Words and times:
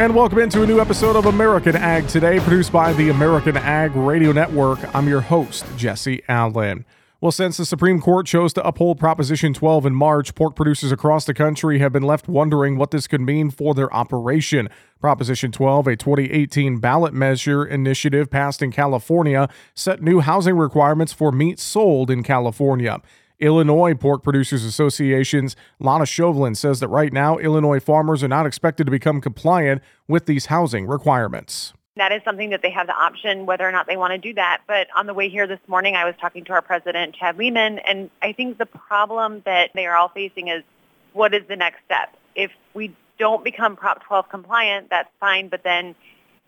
And 0.00 0.12
welcome 0.12 0.40
into 0.40 0.64
a 0.64 0.66
new 0.66 0.80
episode 0.80 1.14
of 1.14 1.26
American 1.26 1.76
Ag 1.76 2.08
Today, 2.08 2.40
produced 2.40 2.72
by 2.72 2.92
the 2.94 3.10
American 3.10 3.56
Ag 3.56 3.94
Radio 3.94 4.32
Network. 4.32 4.80
I'm 4.92 5.08
your 5.08 5.20
host, 5.20 5.64
Jesse 5.76 6.20
Allen. 6.26 6.84
Well, 7.20 7.30
since 7.30 7.58
the 7.58 7.64
Supreme 7.64 8.00
Court 8.00 8.26
chose 8.26 8.52
to 8.54 8.66
uphold 8.66 8.98
Proposition 8.98 9.54
12 9.54 9.86
in 9.86 9.94
March, 9.94 10.34
pork 10.34 10.56
producers 10.56 10.90
across 10.90 11.26
the 11.26 11.32
country 11.32 11.78
have 11.78 11.92
been 11.92 12.02
left 12.02 12.26
wondering 12.26 12.76
what 12.76 12.90
this 12.90 13.06
could 13.06 13.20
mean 13.20 13.50
for 13.50 13.72
their 13.72 13.90
operation. 13.94 14.68
Proposition 15.00 15.52
12, 15.52 15.86
a 15.86 15.96
2018 15.96 16.78
ballot 16.78 17.14
measure 17.14 17.64
initiative 17.64 18.28
passed 18.28 18.62
in 18.62 18.72
California, 18.72 19.48
set 19.74 20.02
new 20.02 20.18
housing 20.18 20.56
requirements 20.56 21.12
for 21.12 21.30
meat 21.30 21.60
sold 21.60 22.10
in 22.10 22.24
California. 22.24 23.00
Illinois 23.44 23.92
Pork 23.92 24.22
Producers 24.22 24.64
Association's 24.64 25.54
Lana 25.78 26.06
Chauvelin 26.06 26.54
says 26.54 26.80
that 26.80 26.88
right 26.88 27.12
now, 27.12 27.36
Illinois 27.36 27.78
farmers 27.78 28.24
are 28.24 28.28
not 28.28 28.46
expected 28.46 28.86
to 28.86 28.90
become 28.90 29.20
compliant 29.20 29.82
with 30.08 30.24
these 30.24 30.46
housing 30.46 30.86
requirements. 30.86 31.74
That 31.96 32.10
is 32.10 32.22
something 32.24 32.48
that 32.50 32.62
they 32.62 32.70
have 32.70 32.86
the 32.86 32.94
option 32.94 33.44
whether 33.44 33.68
or 33.68 33.70
not 33.70 33.86
they 33.86 33.98
want 33.98 34.12
to 34.12 34.18
do 34.18 34.32
that. 34.34 34.62
But 34.66 34.88
on 34.96 35.06
the 35.06 35.12
way 35.12 35.28
here 35.28 35.46
this 35.46 35.60
morning, 35.66 35.94
I 35.94 36.06
was 36.06 36.14
talking 36.18 36.42
to 36.46 36.54
our 36.54 36.62
president, 36.62 37.16
Chad 37.16 37.36
Lehman, 37.36 37.80
and 37.80 38.08
I 38.22 38.32
think 38.32 38.56
the 38.56 38.66
problem 38.66 39.42
that 39.44 39.70
they 39.74 39.84
are 39.84 39.94
all 39.94 40.08
facing 40.08 40.48
is 40.48 40.64
what 41.12 41.34
is 41.34 41.46
the 41.46 41.54
next 41.54 41.84
step? 41.84 42.16
If 42.34 42.50
we 42.72 42.96
don't 43.18 43.44
become 43.44 43.76
Prop 43.76 44.02
12 44.04 44.26
compliant, 44.30 44.88
that's 44.88 45.10
fine. 45.20 45.48
But 45.48 45.62
then 45.64 45.94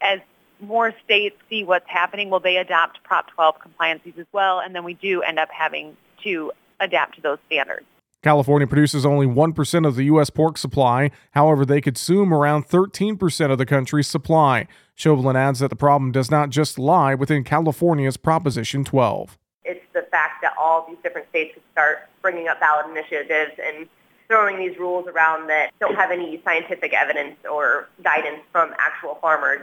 as 0.00 0.20
more 0.60 0.94
states 1.04 1.36
see 1.50 1.62
what's 1.62 1.88
happening, 1.88 2.30
will 2.30 2.40
they 2.40 2.56
adopt 2.56 3.02
Prop 3.04 3.30
12 3.32 3.60
compliances 3.60 4.14
as 4.18 4.26
well? 4.32 4.60
And 4.60 4.74
then 4.74 4.82
we 4.82 4.94
do 4.94 5.20
end 5.20 5.38
up 5.38 5.50
having 5.50 5.94
to 6.24 6.52
adapt 6.80 7.16
to 7.16 7.20
those 7.20 7.38
standards. 7.46 7.86
California 8.22 8.66
produces 8.66 9.06
only 9.06 9.26
1% 9.26 9.86
of 9.86 9.94
the 9.94 10.04
U.S. 10.04 10.30
pork 10.30 10.58
supply. 10.58 11.10
However, 11.30 11.64
they 11.64 11.80
consume 11.80 12.34
around 12.34 12.66
13% 12.66 13.50
of 13.52 13.58
the 13.58 13.66
country's 13.66 14.08
supply. 14.08 14.66
Chauvelin 14.96 15.36
adds 15.36 15.60
that 15.60 15.70
the 15.70 15.76
problem 15.76 16.10
does 16.10 16.30
not 16.30 16.50
just 16.50 16.78
lie 16.78 17.14
within 17.14 17.44
California's 17.44 18.16
Proposition 18.16 18.82
12. 18.82 19.38
It's 19.64 19.84
the 19.92 20.02
fact 20.10 20.42
that 20.42 20.54
all 20.58 20.86
these 20.88 20.96
different 21.02 21.28
states 21.28 21.54
could 21.54 21.62
start 21.70 22.08
bringing 22.20 22.48
up 22.48 22.58
ballot 22.58 22.86
initiatives 22.90 23.52
and 23.64 23.86
throwing 24.26 24.58
these 24.58 24.76
rules 24.78 25.06
around 25.06 25.48
that 25.48 25.70
don't 25.78 25.94
have 25.94 26.10
any 26.10 26.40
scientific 26.44 26.92
evidence 26.94 27.36
or 27.48 27.88
guidance 28.02 28.40
from 28.50 28.74
actual 28.78 29.16
farmers 29.20 29.60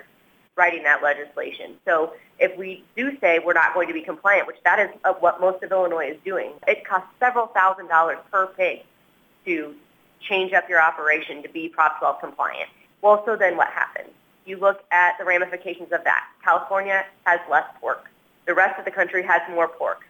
writing 0.55 0.83
that 0.83 1.03
legislation. 1.03 1.75
So 1.85 2.13
if 2.43 2.57
we 2.57 2.83
do 2.97 3.17
say 3.19 3.39
we're 3.39 3.53
not 3.53 3.73
going 3.73 3.87
to 3.87 3.93
be 3.93 4.01
compliant, 4.01 4.47
which 4.47 4.57
that 4.65 4.77
is 4.77 4.89
what 5.21 5.39
most 5.39 5.63
of 5.63 5.71
Illinois 5.71 6.09
is 6.09 6.17
doing, 6.25 6.51
it 6.67 6.85
costs 6.85 7.07
several 7.17 7.47
thousand 7.47 7.87
dollars 7.87 8.17
per 8.29 8.47
pig 8.47 8.81
to 9.45 9.73
change 10.19 10.51
up 10.51 10.67
your 10.67 10.81
operation 10.81 11.41
to 11.41 11.47
be 11.47 11.69
Prop 11.69 11.99
12 11.99 12.19
compliant. 12.19 12.69
Well, 13.01 13.23
so 13.25 13.37
then 13.37 13.55
what 13.55 13.69
happens? 13.69 14.09
You 14.45 14.57
look 14.57 14.83
at 14.91 15.17
the 15.17 15.23
ramifications 15.23 15.93
of 15.93 16.03
that. 16.03 16.25
California 16.43 17.05
has 17.25 17.39
less 17.49 17.65
pork. 17.79 18.09
The 18.45 18.53
rest 18.53 18.77
of 18.77 18.83
the 18.83 18.91
country 18.91 19.23
has 19.23 19.41
more 19.49 19.69
pork. 19.69 20.01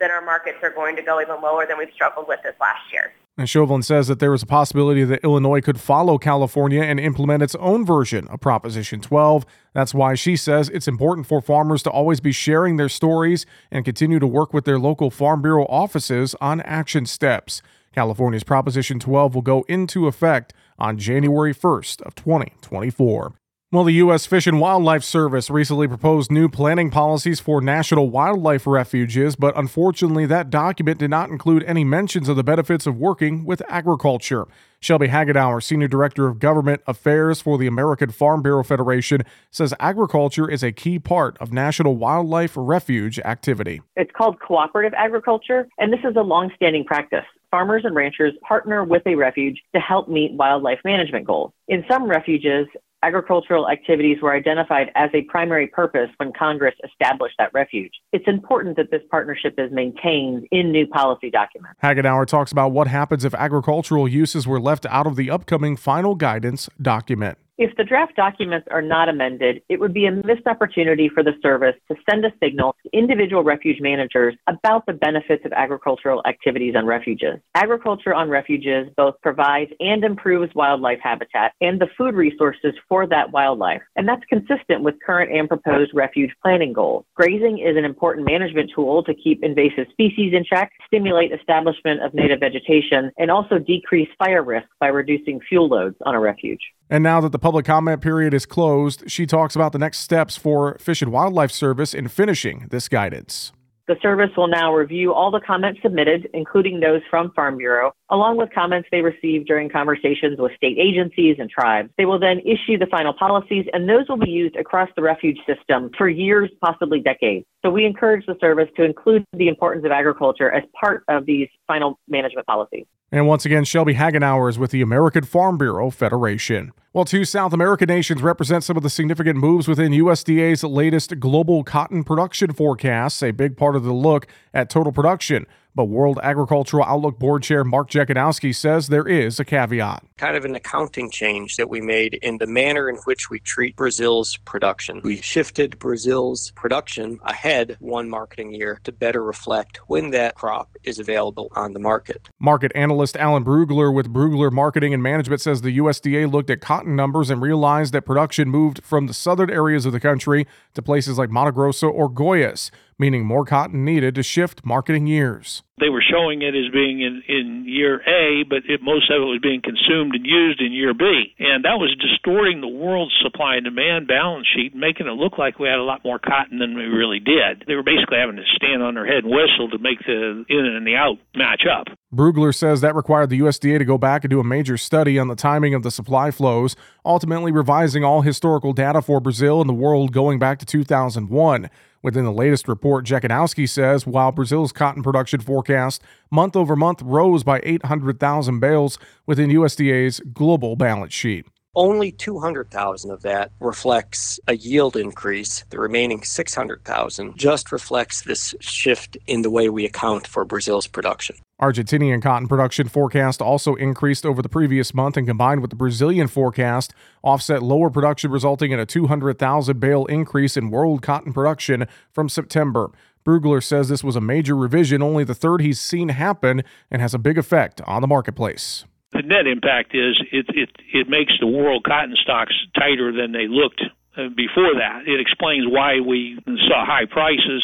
Then 0.00 0.10
our 0.10 0.22
markets 0.22 0.58
are 0.62 0.70
going 0.70 0.96
to 0.96 1.02
go 1.02 1.20
even 1.20 1.42
lower 1.42 1.66
than 1.66 1.76
we've 1.76 1.92
struggled 1.92 2.28
with 2.28 2.42
this 2.42 2.54
last 2.58 2.90
year. 2.92 3.12
And 3.36 3.50
Chauvelin 3.50 3.82
says 3.82 4.06
that 4.06 4.20
there 4.20 4.32
is 4.32 4.44
a 4.44 4.46
possibility 4.46 5.02
that 5.02 5.24
Illinois 5.24 5.60
could 5.60 5.80
follow 5.80 6.18
California 6.18 6.82
and 6.82 7.00
implement 7.00 7.42
its 7.42 7.56
own 7.56 7.84
version 7.84 8.28
of 8.28 8.40
Proposition 8.40 9.00
12. 9.00 9.44
That's 9.72 9.92
why 9.92 10.14
she 10.14 10.36
says 10.36 10.68
it's 10.68 10.86
important 10.86 11.26
for 11.26 11.40
farmers 11.40 11.82
to 11.82 11.90
always 11.90 12.20
be 12.20 12.30
sharing 12.30 12.76
their 12.76 12.88
stories 12.88 13.44
and 13.72 13.84
continue 13.84 14.20
to 14.20 14.26
work 14.26 14.54
with 14.54 14.64
their 14.64 14.78
local 14.78 15.10
Farm 15.10 15.42
Bureau 15.42 15.66
offices 15.66 16.36
on 16.40 16.60
action 16.60 17.06
steps. 17.06 17.60
California's 17.92 18.44
Proposition 18.44 19.00
12 19.00 19.34
will 19.34 19.42
go 19.42 19.64
into 19.68 20.06
effect 20.06 20.52
on 20.78 20.96
January 20.96 21.54
1st 21.54 22.02
of 22.02 22.14
2024. 22.14 23.34
Well, 23.74 23.82
the 23.82 23.94
U.S. 23.94 24.24
Fish 24.24 24.46
and 24.46 24.60
Wildlife 24.60 25.02
Service 25.02 25.50
recently 25.50 25.88
proposed 25.88 26.30
new 26.30 26.48
planning 26.48 26.92
policies 26.92 27.40
for 27.40 27.60
national 27.60 28.08
wildlife 28.08 28.68
refuges, 28.68 29.34
but 29.34 29.58
unfortunately, 29.58 30.26
that 30.26 30.48
document 30.48 31.00
did 31.00 31.10
not 31.10 31.28
include 31.28 31.64
any 31.64 31.82
mentions 31.82 32.28
of 32.28 32.36
the 32.36 32.44
benefits 32.44 32.86
of 32.86 32.96
working 32.98 33.44
with 33.44 33.60
agriculture. 33.68 34.46
Shelby 34.78 35.08
Hagenauer, 35.08 35.60
Senior 35.60 35.88
Director 35.88 36.28
of 36.28 36.38
Government 36.38 36.82
Affairs 36.86 37.40
for 37.40 37.58
the 37.58 37.66
American 37.66 38.12
Farm 38.12 38.42
Bureau 38.42 38.62
Federation, 38.62 39.22
says 39.50 39.74
agriculture 39.80 40.48
is 40.48 40.62
a 40.62 40.70
key 40.70 41.00
part 41.00 41.36
of 41.40 41.52
national 41.52 41.96
wildlife 41.96 42.52
refuge 42.54 43.18
activity. 43.18 43.82
It's 43.96 44.12
called 44.16 44.38
cooperative 44.38 44.94
agriculture, 44.96 45.66
and 45.78 45.92
this 45.92 45.98
is 46.08 46.14
a 46.14 46.22
long-standing 46.22 46.84
practice 46.84 47.24
farmers 47.54 47.84
and 47.84 47.94
ranchers 47.94 48.32
partner 48.42 48.82
with 48.82 49.06
a 49.06 49.14
refuge 49.14 49.62
to 49.72 49.80
help 49.80 50.08
meet 50.08 50.32
wildlife 50.32 50.80
management 50.84 51.24
goals. 51.24 51.52
In 51.68 51.84
some 51.88 52.10
refuges, 52.10 52.66
agricultural 53.04 53.68
activities 53.68 54.18
were 54.22 54.34
identified 54.34 54.90
as 54.94 55.10
a 55.12 55.22
primary 55.22 55.66
purpose 55.66 56.08
when 56.16 56.32
Congress 56.32 56.74
established 56.82 57.34
that 57.38 57.52
refuge. 57.52 57.92
It's 58.12 58.26
important 58.26 58.76
that 58.76 58.90
this 58.90 59.02
partnership 59.10 59.54
is 59.58 59.70
maintained 59.70 60.48
in 60.50 60.72
new 60.72 60.86
policy 60.86 61.30
documents. 61.30 61.78
Hagenauer 61.82 62.26
talks 62.26 62.50
about 62.50 62.72
what 62.72 62.86
happens 62.86 63.24
if 63.24 63.34
agricultural 63.34 64.08
uses 64.08 64.46
were 64.46 64.60
left 64.60 64.86
out 64.86 65.06
of 65.06 65.16
the 65.16 65.30
upcoming 65.30 65.76
final 65.76 66.14
guidance 66.14 66.70
document. 66.80 67.36
If 67.56 67.76
the 67.76 67.84
draft 67.84 68.16
documents 68.16 68.66
are 68.72 68.82
not 68.82 69.08
amended, 69.08 69.62
it 69.68 69.78
would 69.78 69.94
be 69.94 70.06
a 70.06 70.10
missed 70.10 70.44
opportunity 70.46 71.08
for 71.08 71.22
the 71.22 71.34
service 71.40 71.76
to 71.88 71.96
send 72.10 72.24
a 72.24 72.32
signal 72.42 72.74
to 72.82 72.98
individual 72.98 73.44
refuge 73.44 73.80
managers 73.80 74.34
about 74.48 74.86
the 74.86 74.92
benefits 74.92 75.44
of 75.44 75.52
agricultural 75.52 76.20
activities 76.26 76.74
on 76.76 76.84
refuges. 76.84 77.38
Agriculture 77.54 78.12
on 78.12 78.28
refuges 78.28 78.88
both 78.96 79.14
provides 79.22 79.70
and 79.78 80.02
improves 80.02 80.52
wildlife 80.56 80.98
habitat 81.00 81.52
and 81.60 81.80
the 81.80 81.86
food 81.96 82.16
resources 82.16 82.74
for 82.88 83.06
that 83.06 83.30
wildlife. 83.30 83.82
And 83.94 84.08
that's 84.08 84.24
consistent 84.28 84.82
with 84.82 84.96
current 85.06 85.30
and 85.30 85.46
proposed 85.46 85.92
refuge 85.94 86.32
planning 86.42 86.72
goals. 86.72 87.04
Grazing 87.14 87.60
is 87.60 87.76
an 87.76 87.84
important 87.84 88.26
management 88.28 88.72
tool 88.74 89.04
to 89.04 89.14
keep 89.14 89.44
invasive 89.44 89.86
species 89.92 90.34
in 90.34 90.44
check, 90.44 90.72
stimulate 90.88 91.30
establishment 91.30 92.02
of 92.02 92.14
native 92.14 92.40
vegetation, 92.40 93.12
and 93.16 93.30
also 93.30 93.60
decrease 93.60 94.08
fire 94.18 94.42
risk 94.42 94.66
by 94.80 94.88
reducing 94.88 95.38
fuel 95.48 95.68
loads 95.68 95.94
on 96.04 96.16
a 96.16 96.20
refuge. 96.20 96.58
And 96.90 97.02
now 97.02 97.20
that 97.22 97.32
the 97.32 97.38
public 97.44 97.66
comment 97.66 98.00
period 98.00 98.32
is 98.32 98.46
closed, 98.46 99.04
she 99.06 99.26
talks 99.26 99.54
about 99.54 99.72
the 99.72 99.78
next 99.78 99.98
steps 99.98 100.34
for 100.34 100.78
Fish 100.78 101.02
and 101.02 101.12
Wildlife 101.12 101.50
Service 101.50 101.92
in 101.92 102.08
finishing 102.08 102.68
this 102.70 102.88
guidance. 102.88 103.52
The 103.86 103.96
service 104.00 104.30
will 104.34 104.48
now 104.48 104.72
review 104.72 105.12
all 105.12 105.30
the 105.30 105.42
comments 105.46 105.80
submitted, 105.82 106.26
including 106.32 106.80
those 106.80 107.02
from 107.10 107.32
Farm 107.32 107.58
Bureau, 107.58 107.92
along 108.08 108.38
with 108.38 108.48
comments 108.54 108.88
they 108.90 109.02
received 109.02 109.46
during 109.46 109.68
conversations 109.68 110.38
with 110.38 110.52
state 110.56 110.78
agencies 110.78 111.36
and 111.38 111.50
tribes. 111.50 111.90
They 111.98 112.06
will 112.06 112.18
then 112.18 112.38
issue 112.46 112.78
the 112.78 112.86
final 112.90 113.12
policies, 113.12 113.66
and 113.74 113.86
those 113.90 114.08
will 114.08 114.16
be 114.16 114.30
used 114.30 114.56
across 114.56 114.88
the 114.96 115.02
refuge 115.02 115.36
system 115.46 115.90
for 115.98 116.08
years, 116.08 116.48
possibly 116.62 117.00
decades. 117.00 117.44
So 117.62 117.70
we 117.70 117.84
encourage 117.84 118.24
the 118.24 118.36
service 118.40 118.70
to 118.78 118.84
include 118.84 119.26
the 119.34 119.48
importance 119.48 119.84
of 119.84 119.92
agriculture 119.92 120.50
as 120.50 120.62
part 120.80 121.04
of 121.08 121.26
these 121.26 121.48
final 121.66 121.98
management 122.08 122.46
policies. 122.46 122.86
And 123.12 123.26
once 123.26 123.44
again, 123.44 123.64
Shelby 123.64 123.96
Hagenauer 123.96 124.48
is 124.48 124.58
with 124.58 124.70
the 124.70 124.80
American 124.80 125.24
Farm 125.24 125.58
Bureau 125.58 125.90
Federation. 125.90 126.72
While 126.94 127.04
two 127.04 127.24
South 127.24 127.52
American 127.52 127.88
nations 127.88 128.22
represent 128.22 128.62
some 128.62 128.76
of 128.76 128.84
the 128.84 128.88
significant 128.88 129.36
moves 129.36 129.66
within 129.66 129.90
USDA's 129.90 130.62
latest 130.62 131.18
global 131.18 131.64
cotton 131.64 132.04
production 132.04 132.52
forecasts, 132.52 133.20
a 133.20 133.32
big 133.32 133.56
part 133.56 133.74
of 133.74 133.82
the 133.82 133.92
look 133.92 134.28
at 134.54 134.70
total 134.70 134.92
production. 134.92 135.44
But 135.76 135.86
World 135.86 136.20
Agricultural 136.22 136.84
Outlook 136.84 137.18
Board 137.18 137.42
Chair 137.42 137.64
Mark 137.64 137.90
Jekanowski 137.90 138.54
says 138.54 138.86
there 138.86 139.08
is 139.08 139.40
a 139.40 139.44
caveat. 139.44 140.04
Kind 140.16 140.36
of 140.36 140.44
an 140.44 140.54
accounting 140.54 141.10
change 141.10 141.56
that 141.56 141.68
we 141.68 141.80
made 141.80 142.14
in 142.14 142.38
the 142.38 142.46
manner 142.46 142.88
in 142.88 142.94
which 143.06 143.28
we 143.28 143.40
treat 143.40 143.74
Brazil's 143.74 144.36
production. 144.44 145.00
We 145.02 145.20
shifted 145.20 145.76
Brazil's 145.80 146.52
production 146.52 147.18
ahead 147.24 147.76
one 147.80 148.08
marketing 148.08 148.54
year 148.54 148.80
to 148.84 148.92
better 148.92 149.24
reflect 149.24 149.78
when 149.88 150.10
that 150.10 150.36
crop 150.36 150.70
is 150.84 151.00
available 151.00 151.50
on 151.56 151.72
the 151.72 151.80
market. 151.80 152.28
Market 152.38 152.70
analyst 152.76 153.16
Alan 153.16 153.44
Brugler 153.44 153.92
with 153.92 154.12
Brugler 154.12 154.52
Marketing 154.52 154.94
and 154.94 155.02
Management 155.02 155.40
says 155.40 155.62
the 155.62 155.76
USDA 155.78 156.30
looked 156.30 156.50
at 156.50 156.60
cotton 156.60 156.94
numbers 156.94 157.30
and 157.30 157.42
realized 157.42 157.92
that 157.94 158.02
production 158.02 158.48
moved 158.48 158.84
from 158.84 159.08
the 159.08 159.14
southern 159.14 159.50
areas 159.50 159.86
of 159.86 159.92
the 159.92 159.98
country 159.98 160.46
to 160.74 160.82
places 160.82 161.18
like 161.18 161.30
Mato 161.30 161.50
Grosso 161.50 161.88
or 161.88 162.08
Goiás 162.08 162.70
meaning 162.98 163.24
more 163.24 163.44
cotton 163.44 163.84
needed 163.84 164.14
to 164.14 164.22
shift 164.22 164.64
marketing 164.64 165.06
years. 165.06 165.62
They 165.80 165.88
were 165.88 166.04
showing 166.06 166.42
it 166.42 166.54
as 166.54 166.70
being 166.72 167.02
in, 167.02 167.22
in 167.26 167.64
year 167.66 167.98
A, 168.06 168.44
but 168.48 168.62
it, 168.68 168.80
most 168.80 169.10
of 169.10 169.18
it 169.20 169.26
was 169.26 169.42
being 169.42 169.60
consumed 169.60 170.14
and 170.14 170.24
used 170.24 170.60
in 170.60 170.70
year 170.70 170.94
B. 170.94 171.34
And 171.38 171.64
that 171.64 171.82
was 171.82 171.90
distorting 171.98 172.60
the 172.60 172.70
world's 172.70 173.14
supply 173.22 173.56
and 173.56 173.64
demand 173.64 174.06
balance 174.06 174.46
sheet, 174.54 174.74
making 174.74 175.08
it 175.08 175.18
look 175.18 175.36
like 175.36 175.58
we 175.58 175.66
had 175.66 175.82
a 175.82 175.86
lot 175.86 176.04
more 176.04 176.20
cotton 176.20 176.58
than 176.58 176.76
we 176.76 176.84
really 176.84 177.18
did. 177.18 177.64
They 177.66 177.74
were 177.74 177.82
basically 177.82 178.18
having 178.18 178.36
to 178.36 178.46
stand 178.54 178.82
on 178.82 178.94
their 178.94 179.06
head 179.06 179.24
and 179.26 179.34
whistle 179.34 179.68
to 179.74 179.78
make 179.82 179.98
the 180.06 180.46
in 180.48 180.64
and 180.64 180.86
the 180.86 180.94
out 180.94 181.18
match 181.34 181.66
up. 181.66 181.90
Brugler 182.14 182.54
says 182.54 182.80
that 182.80 182.94
required 182.94 183.30
the 183.30 183.40
USDA 183.40 183.78
to 183.78 183.84
go 183.84 183.98
back 183.98 184.22
and 184.22 184.30
do 184.30 184.38
a 184.38 184.44
major 184.44 184.76
study 184.76 185.18
on 185.18 185.28
the 185.28 185.34
timing 185.34 185.74
of 185.74 185.82
the 185.82 185.90
supply 185.90 186.30
flows, 186.30 186.76
ultimately 187.04 187.50
revising 187.50 188.04
all 188.04 188.22
historical 188.22 188.72
data 188.72 189.02
for 189.02 189.20
Brazil 189.20 189.60
and 189.60 189.68
the 189.68 189.74
world 189.74 190.12
going 190.12 190.38
back 190.38 190.58
to 190.60 190.66
2001. 190.66 191.68
Within 192.02 192.24
the 192.24 192.32
latest 192.32 192.68
report, 192.68 193.04
Jekanowski 193.04 193.68
says 193.68 194.06
while 194.06 194.30
Brazil's 194.30 194.72
cotton 194.72 195.02
production 195.02 195.40
forecast 195.40 196.02
month 196.30 196.54
over 196.54 196.76
month 196.76 197.02
rose 197.02 197.42
by 197.42 197.60
800,000 197.64 198.60
bales 198.60 198.98
within 199.26 199.50
USDA's 199.50 200.20
global 200.32 200.76
balance 200.76 201.14
sheet. 201.14 201.46
Only 201.76 202.12
200,000 202.12 203.10
of 203.10 203.22
that 203.22 203.50
reflects 203.58 204.38
a 204.46 204.56
yield 204.56 204.96
increase. 204.96 205.64
The 205.70 205.80
remaining 205.80 206.22
600,000 206.22 207.36
just 207.36 207.72
reflects 207.72 208.22
this 208.22 208.54
shift 208.60 209.16
in 209.26 209.42
the 209.42 209.50
way 209.50 209.68
we 209.68 209.84
account 209.84 210.26
for 210.26 210.44
Brazil's 210.44 210.86
production. 210.86 211.36
Argentinian 211.60 212.22
cotton 212.22 212.46
production 212.46 212.88
forecast 212.88 213.42
also 213.42 213.74
increased 213.74 214.24
over 214.24 214.40
the 214.40 214.48
previous 214.48 214.94
month 214.94 215.16
and 215.16 215.26
combined 215.26 215.60
with 215.60 215.70
the 215.70 215.76
Brazilian 215.76 216.28
forecast 216.28 216.92
offset 217.22 217.62
lower 217.62 217.90
production 217.90 218.30
resulting 218.30 218.70
in 218.70 218.78
a 218.78 218.86
200,000 218.86 219.80
bale 219.80 220.04
increase 220.06 220.56
in 220.56 220.70
world 220.70 221.02
cotton 221.02 221.32
production 221.32 221.86
from 222.12 222.28
September. 222.28 222.90
Brugler 223.24 223.62
says 223.62 223.88
this 223.88 224.04
was 224.04 224.16
a 224.16 224.20
major 224.20 224.54
revision, 224.54 225.02
only 225.02 225.24
the 225.24 225.34
third 225.34 225.60
he's 225.60 225.80
seen 225.80 226.10
happen, 226.10 226.62
and 226.90 227.00
has 227.00 227.14
a 227.14 227.18
big 227.18 227.38
effect 227.38 227.80
on 227.82 228.02
the 228.02 228.08
marketplace. 228.08 228.84
The 229.14 229.22
net 229.22 229.46
impact 229.46 229.94
is 229.94 230.20
it, 230.32 230.46
it, 230.50 230.70
it 230.92 231.08
makes 231.08 231.32
the 231.40 231.46
world 231.46 231.84
cotton 231.84 232.16
stocks 232.20 232.52
tighter 232.74 233.12
than 233.12 233.32
they 233.32 233.46
looked 233.46 233.80
uh, 234.16 234.28
before 234.34 234.74
that. 234.74 235.06
It 235.06 235.20
explains 235.20 235.66
why 235.66 236.00
we 236.00 236.38
saw 236.68 236.84
high 236.84 237.06
prices 237.06 237.62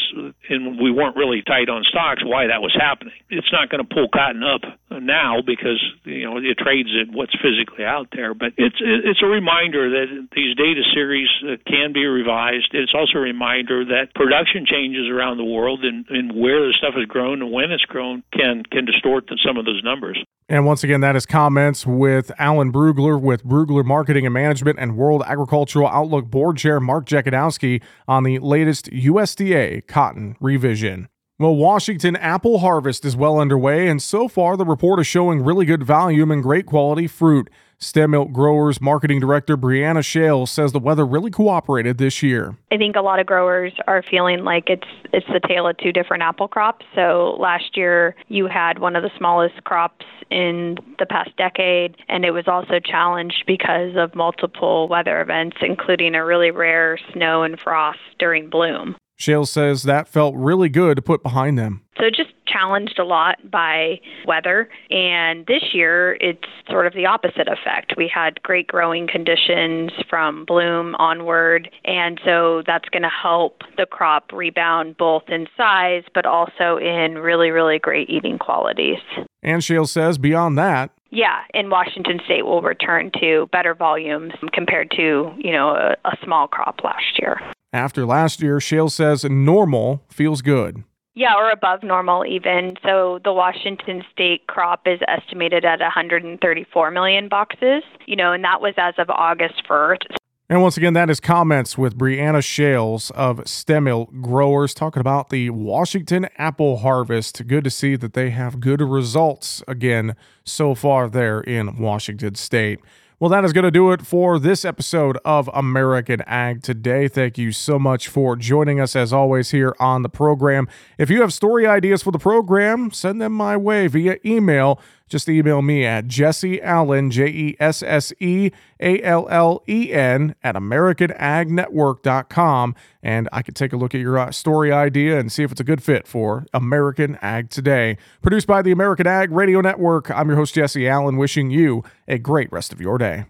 and 0.49 0.81
we 0.81 0.91
weren't 0.91 1.17
really 1.17 1.43
tight 1.43 1.69
on 1.69 1.83
stocks, 1.85 2.23
why 2.25 2.47
that 2.47 2.63
was 2.63 2.75
happening. 2.79 3.15
It's 3.29 3.51
not 3.53 3.69
going 3.69 3.87
to 3.87 3.95
pull 3.95 4.09
cotton 4.09 4.43
up 4.43 4.63
now 5.01 5.43
because, 5.45 5.81
you 6.05 6.25
know, 6.25 6.37
it 6.39 6.59
trades 6.59 6.91
at 7.01 7.15
what's 7.15 7.35
physically 7.41 7.85
out 7.85 8.09
there. 8.13 8.35
But 8.35 8.53
it's, 8.57 8.77
it's 8.81 9.23
a 9.23 9.27
reminder 9.27 9.91
that 9.91 10.29
these 10.35 10.57
data 10.57 10.83
series 10.95 11.29
uh, 11.43 11.57
can 11.67 11.93
be 11.93 12.05
revised. 12.07 12.71
It's 12.73 12.95
also 12.95 13.19
a 13.19 13.23
reminder 13.23 13.85
that 13.85 14.15
production 14.15 14.67
changes 14.67 15.09
around 15.09 15.39
the 15.39 15.45
world 15.45 15.85
and, 15.85 16.07
and 16.09 16.33
where 16.35 16.61
the 16.67 16.75
stuff 16.79 16.95
is 16.97 17.07
grown 17.07 17.43
and 17.43 17.53
when 17.53 17.71
it's 17.73 17.85
grown 17.85 18.23
can, 18.33 18.63
can 18.71 18.85
distort 18.85 19.29
some 19.45 19.57
of 19.57 19.65
those 19.65 19.83
numbers. 19.85 20.23
And 20.51 20.67
once 20.67 20.83
again, 20.83 21.01
that 21.03 21.15
is 21.15 21.27
comments 21.27 21.87
with 21.87 22.33
Alan 22.37 22.73
Brugler 22.73 23.21
with 23.21 23.45
Brugler 23.45 23.85
Marketing 23.85 24.27
and 24.27 24.35
Management 24.35 24.81
and 24.81 24.97
World 24.97 25.23
Agricultural 25.25 25.87
Outlook 25.87 26.27
Board 26.27 26.57
Chair 26.57 26.81
Mark 26.81 27.07
Jekanowski 27.07 27.81
on 28.09 28.25
the 28.25 28.41
latest 28.41 28.91
USDA 28.91 29.87
cotton 29.87 30.37
revision. 30.41 31.09
Well, 31.41 31.57
Washington 31.57 32.17
apple 32.17 32.59
harvest 32.59 33.03
is 33.07 33.17
well 33.17 33.39
underway, 33.39 33.89
and 33.89 34.03
so 34.03 34.29
far 34.29 34.59
the 34.59 34.67
report 34.67 35.01
is 35.01 35.07
showing 35.07 35.43
really 35.43 35.65
good 35.65 35.83
volume 35.83 36.31
and 36.31 36.43
great 36.43 36.67
quality 36.67 37.07
fruit. 37.07 37.49
Stemilt 37.81 38.31
Growers 38.31 38.79
Marketing 38.79 39.21
Director 39.21 39.57
Brianna 39.57 40.05
Shales 40.05 40.51
says 40.51 40.73
the 40.73 40.79
weather 40.79 41.07
really 41.07 41.31
cooperated 41.31 41.97
this 41.97 42.23
year. 42.23 42.59
I 42.71 42.77
think 42.77 42.95
a 42.95 43.01
lot 43.01 43.21
of 43.21 43.27
growers 43.27 43.73
are 43.87 44.03
feeling 44.03 44.45
like 44.45 44.69
it's 44.69 44.87
it's 45.15 45.27
the 45.29 45.41
tale 45.49 45.67
of 45.67 45.79
two 45.79 45.93
different 45.93 46.23
apple 46.23 46.47
crops. 46.47 46.85
So 46.95 47.39
last 47.41 47.75
year 47.75 48.15
you 48.29 48.47
had 48.47 48.79
one 48.79 48.95
of 48.95 49.03
the 49.03 49.11
smallest 49.17 49.65
crops 49.65 50.05
in 50.31 50.77
the 50.99 51.07
past 51.07 51.35
decade, 51.39 51.97
and 52.11 52.27
it 52.27 52.33
was 52.33 52.49
also 52.49 52.81
challenged 52.81 53.45
because 53.47 53.97
of 53.97 54.15
multiple 54.15 54.89
weather 54.89 55.23
events, 55.23 55.57
including 55.63 56.15
a 56.15 56.23
really 56.23 56.51
rare 56.51 56.99
snow 57.15 57.45
and 57.45 57.59
frost 57.59 58.01
during 58.19 58.51
bloom. 58.51 58.95
Shale 59.21 59.45
says 59.45 59.83
that 59.83 60.09
felt 60.09 60.35
really 60.35 60.71
good 60.71 60.97
to 60.97 61.03
put 61.03 61.23
behind 61.23 61.59
them. 61.59 61.83
So 61.99 62.09
just 62.09 62.31
challenged 62.47 62.99
a 62.99 63.05
lot 63.05 63.37
by 63.51 64.01
weather. 64.27 64.71
And 64.91 65.45
this 65.45 65.63
year, 65.75 66.17
it's 66.23 66.49
sort 66.71 66.87
of 66.87 66.95
the 66.95 67.05
opposite 67.05 67.47
effect. 67.47 67.93
We 67.99 68.11
had 68.13 68.43
great 68.43 68.67
growing 68.67 69.07
conditions 69.07 69.93
from 70.09 70.47
bloom 70.47 70.95
onward. 70.95 71.71
And 71.85 72.19
so 72.25 72.63
that's 72.67 72.89
going 72.89 73.03
to 73.03 73.11
help 73.11 73.61
the 73.77 73.85
crop 73.85 74.33
rebound 74.33 74.97
both 74.97 75.25
in 75.29 75.47
size, 75.55 76.05
but 76.15 76.25
also 76.25 76.79
in 76.79 77.19
really, 77.19 77.51
really 77.51 77.79
great 77.79 78.09
eating 78.09 78.39
qualities. 78.39 79.01
And 79.43 79.63
Shale 79.63 79.87
says 79.87 80.17
beyond 80.17 80.57
that, 80.57 80.93
yeah, 81.11 81.41
in 81.53 81.69
Washington 81.69 82.21
State, 82.25 82.47
we'll 82.47 82.63
return 82.63 83.11
to 83.21 83.49
better 83.53 83.75
volumes 83.75 84.33
compared 84.53 84.91
to 84.93 85.35
you 85.37 85.53
know 85.53 85.71
a, 85.71 85.97
a 86.05 86.17
small 86.25 86.47
crop 86.47 86.85
last 86.85 87.19
year. 87.19 87.41
After 87.73 88.05
last 88.05 88.43
year, 88.43 88.59
Shale 88.59 88.89
says 88.89 89.25
normal 89.25 90.03
feels 90.09 90.43
good. 90.43 90.83
Yeah, 91.15 91.35
or 91.37 91.51
above 91.51 91.83
normal 91.83 92.25
even. 92.25 92.77
So 92.83 93.21
the 93.23 93.33
Washington 93.33 94.03
state 94.11 94.47
crop 94.49 94.87
is 94.87 95.01
estimated 95.07 95.65
at 95.65 95.81
134 95.81 96.91
million 96.91 97.29
boxes, 97.29 97.83
you 98.07 98.17
know, 98.17 98.33
and 98.33 98.43
that 98.43 98.61
was 98.61 98.75
as 98.77 98.95
of 98.99 99.09
August 99.11 99.63
1st. 99.69 100.17
And 100.49 100.63
once 100.63 100.77
again, 100.77 100.95
that 100.95 101.11
is 101.11 101.21
comments 101.21 101.79
with 101.79 101.97
Brianna 101.97 102.43
Shales 102.43 103.13
of 103.13 103.39
Stemilt 103.45 104.21
Growers 104.21 104.75
talking 104.75 105.01
about 105.01 105.31
the 105.31 105.51
Washington 105.51 106.27
apple 106.39 106.79
harvest. 106.79 107.47
Good 107.47 107.63
to 107.63 107.71
see 107.71 107.95
that 107.95 108.15
they 108.15 108.31
have 108.31 108.59
good 108.59 108.81
results 108.81 109.63
again 109.69 110.17
so 110.45 110.75
far 110.75 111.09
there 111.09 111.41
in 111.41 111.79
Washington 111.79 112.35
state. 112.35 112.81
Well, 113.21 113.29
that 113.29 113.45
is 113.45 113.53
going 113.53 113.65
to 113.65 113.71
do 113.71 113.93
it 113.93 114.01
for 114.07 114.39
this 114.39 114.65
episode 114.65 115.19
of 115.27 115.51
American 115.53 116.23
Ag 116.23 116.63
Today. 116.63 117.07
Thank 117.07 117.37
you 117.37 117.53
so 117.53 117.79
much 117.79 118.09
for 118.09 118.35
joining 118.35 118.81
us 118.81 118.97
as 118.97 119.13
always 119.13 119.51
here 119.51 119.77
on 119.79 120.01
the 120.01 120.09
program. 120.09 120.67
If 120.97 121.11
you 121.11 121.21
have 121.21 121.31
story 121.31 121.67
ideas 121.67 122.03
for 122.03 122.13
the 122.13 122.19
program, 122.19 122.91
send 122.93 123.21
them 123.21 123.35
my 123.35 123.59
way 123.59 123.89
via 123.89 124.17
email. 124.25 124.81
Just 125.11 125.29
email 125.29 125.61
me 125.61 125.85
at 125.85 126.07
Jesse 126.07 126.63
Allen, 126.63 127.11
J 127.11 127.27
E 127.27 127.57
S 127.59 127.83
S 127.83 128.13
E 128.21 128.53
A 128.81 129.03
L 129.03 129.27
L 129.29 129.65
E 129.69 129.93
N, 129.93 130.37
at 130.43 130.55
AmericanAgNetwork.com. 130.55 132.75
And 133.03 133.29
I 133.33 133.43
can 133.43 133.55
take 133.55 133.73
a 133.73 133.77
look 133.77 133.93
at 133.95 134.01
your 134.01 134.19
uh, 134.19 134.31
story 134.31 134.71
idea 134.73 135.19
and 135.19 135.33
see 135.33 135.43
if 135.43 135.51
it's 135.51 135.61
a 135.61 135.65
good 135.65 135.83
fit 135.83 136.07
for 136.07 136.47
American 136.55 137.19
Ag 137.21 137.51
Today. 137.51 137.99
Produced 138.23 138.47
by 138.47 138.63
the 138.63 138.71
American 138.71 139.09
Ag 139.09 139.33
Radio 139.33 139.61
Network, 139.61 140.09
I'm 140.13 140.29
your 140.29 140.37
host, 140.37 140.55
Jesse 140.55 140.89
Allen, 140.89 141.17
wishing 141.17 141.51
you 141.51 141.83
a 142.07 142.17
great 142.17 142.53
rest 142.53 142.73
of 142.73 142.81
your 142.81 142.97
day. 142.97 143.25